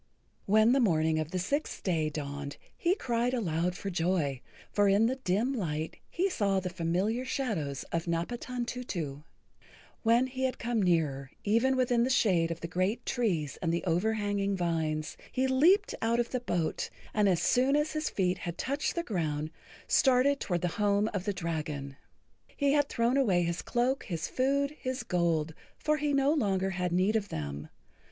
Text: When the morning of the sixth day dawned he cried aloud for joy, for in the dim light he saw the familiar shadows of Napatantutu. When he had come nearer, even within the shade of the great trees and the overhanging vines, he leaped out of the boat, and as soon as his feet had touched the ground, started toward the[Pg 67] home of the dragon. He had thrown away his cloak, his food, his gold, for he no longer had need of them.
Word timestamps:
When 0.47 0.71
the 0.71 0.79
morning 0.79 1.19
of 1.19 1.29
the 1.29 1.37
sixth 1.37 1.83
day 1.83 2.09
dawned 2.09 2.57
he 2.75 2.95
cried 2.95 3.35
aloud 3.35 3.75
for 3.75 3.91
joy, 3.91 4.41
for 4.71 4.87
in 4.87 5.05
the 5.05 5.17
dim 5.17 5.53
light 5.53 5.97
he 6.09 6.27
saw 6.27 6.59
the 6.59 6.71
familiar 6.71 7.23
shadows 7.23 7.83
of 7.91 8.07
Napatantutu. 8.07 9.21
When 10.01 10.25
he 10.25 10.45
had 10.45 10.57
come 10.57 10.81
nearer, 10.81 11.29
even 11.43 11.75
within 11.75 12.03
the 12.03 12.09
shade 12.09 12.49
of 12.49 12.61
the 12.61 12.67
great 12.67 13.05
trees 13.05 13.59
and 13.61 13.71
the 13.71 13.83
overhanging 13.83 14.57
vines, 14.57 15.17
he 15.31 15.45
leaped 15.45 15.93
out 16.01 16.19
of 16.19 16.31
the 16.31 16.39
boat, 16.39 16.89
and 17.13 17.29
as 17.29 17.39
soon 17.43 17.75
as 17.75 17.91
his 17.91 18.09
feet 18.09 18.39
had 18.39 18.57
touched 18.57 18.95
the 18.95 19.03
ground, 19.03 19.51
started 19.87 20.39
toward 20.39 20.61
the[Pg 20.61 20.81
67] 20.81 20.87
home 20.87 21.09
of 21.13 21.25
the 21.25 21.31
dragon. 21.33 21.95
He 22.57 22.73
had 22.73 22.89
thrown 22.89 23.17
away 23.17 23.43
his 23.43 23.61
cloak, 23.61 24.05
his 24.05 24.27
food, 24.27 24.75
his 24.79 25.03
gold, 25.03 25.53
for 25.77 25.97
he 25.97 26.11
no 26.11 26.33
longer 26.33 26.71
had 26.71 26.91
need 26.91 27.15
of 27.15 27.29
them. 27.29 27.69